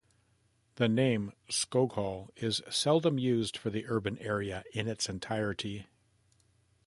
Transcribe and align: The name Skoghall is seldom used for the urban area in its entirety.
The 0.77 0.89
name 0.89 1.31
Skoghall 1.47 2.29
is 2.35 2.63
seldom 2.71 3.19
used 3.19 3.55
for 3.55 3.69
the 3.69 3.85
urban 3.85 4.17
area 4.17 4.63
in 4.73 4.87
its 4.87 5.07
entirety. 5.07 5.85